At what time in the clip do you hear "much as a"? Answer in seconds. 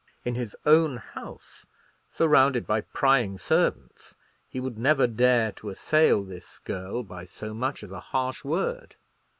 7.53-7.99